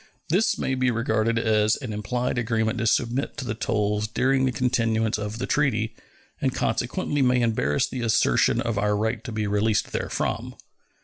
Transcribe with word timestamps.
This 0.29 0.57
may 0.57 0.73
be 0.73 0.89
regarded 0.89 1.37
as 1.37 1.75
an 1.75 1.93
implied 1.93 2.39
agreement 2.39 2.79
to 2.79 2.87
submit 2.87 3.37
to 3.37 3.45
the 3.45 3.53
tolls 3.53 4.07
during 4.07 4.45
the 4.45 4.51
continuance 4.51 5.19
of 5.19 5.37
the 5.37 5.45
treaty, 5.45 5.95
and 6.41 6.55
consequently 6.55 7.21
may 7.21 7.41
embarrass 7.43 7.87
the 7.87 8.01
assertion 8.01 8.59
of 8.61 8.79
our 8.79 8.97
right 8.97 9.23
to 9.23 9.31
be 9.31 9.45
released 9.45 9.89
therefrom. 9.91 10.55